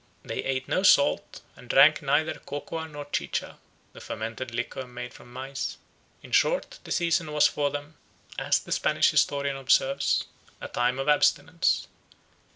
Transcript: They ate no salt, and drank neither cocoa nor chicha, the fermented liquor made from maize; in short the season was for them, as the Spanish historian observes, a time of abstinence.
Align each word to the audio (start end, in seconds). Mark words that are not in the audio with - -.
They 0.23 0.43
ate 0.43 0.67
no 0.67 0.81
salt, 0.81 1.41
and 1.55 1.69
drank 1.69 2.01
neither 2.01 2.39
cocoa 2.39 2.87
nor 2.87 3.05
chicha, 3.05 3.59
the 3.93 4.01
fermented 4.01 4.51
liquor 4.51 4.87
made 4.87 5.13
from 5.13 5.31
maize; 5.31 5.77
in 6.23 6.31
short 6.31 6.79
the 6.83 6.91
season 6.91 7.31
was 7.31 7.45
for 7.45 7.69
them, 7.69 7.97
as 8.39 8.59
the 8.59 8.71
Spanish 8.71 9.11
historian 9.11 9.57
observes, 9.57 10.25
a 10.59 10.67
time 10.69 10.97
of 10.97 11.07
abstinence. 11.07 11.87